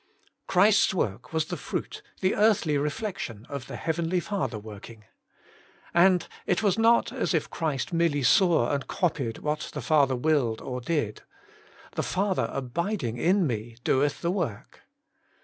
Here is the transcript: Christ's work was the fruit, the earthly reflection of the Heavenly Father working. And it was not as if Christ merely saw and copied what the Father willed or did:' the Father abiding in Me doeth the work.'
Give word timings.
Christ's 0.47 0.95
work 0.95 1.31
was 1.31 1.45
the 1.45 1.57
fruit, 1.57 2.01
the 2.21 2.33
earthly 2.33 2.75
reflection 2.75 3.45
of 3.49 3.67
the 3.67 3.75
Heavenly 3.75 4.19
Father 4.19 4.57
working. 4.57 5.03
And 5.93 6.27
it 6.47 6.63
was 6.63 6.75
not 6.75 7.11
as 7.11 7.35
if 7.35 7.51
Christ 7.51 7.93
merely 7.93 8.23
saw 8.23 8.71
and 8.71 8.87
copied 8.87 9.37
what 9.37 9.69
the 9.75 9.79
Father 9.81 10.15
willed 10.15 10.59
or 10.59 10.81
did:' 10.81 11.21
the 11.95 12.01
Father 12.01 12.49
abiding 12.51 13.17
in 13.17 13.45
Me 13.45 13.77
doeth 13.83 14.21
the 14.23 14.31
work.' 14.31 14.81